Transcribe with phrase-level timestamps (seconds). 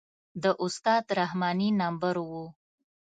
[0.43, 2.31] د استاد رحماني نمبر و.